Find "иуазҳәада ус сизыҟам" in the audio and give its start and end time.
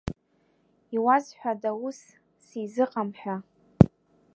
0.95-3.09